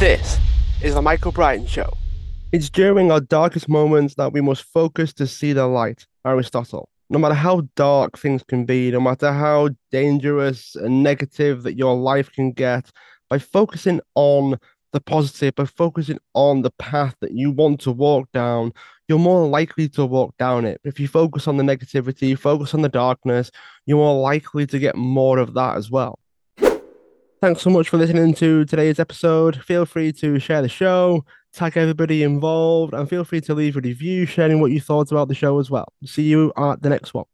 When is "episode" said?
29.00-29.62